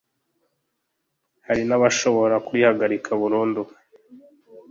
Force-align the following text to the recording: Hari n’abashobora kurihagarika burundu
Hari 1.47 1.63
n’abashobora 1.65 2.35
kurihagarika 2.47 3.09
burundu 3.21 3.61